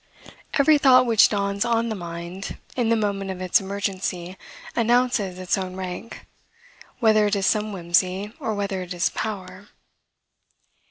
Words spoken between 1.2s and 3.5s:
dawns on the mind, in the moment of